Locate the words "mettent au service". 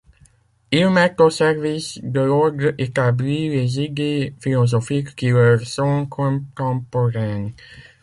0.89-1.99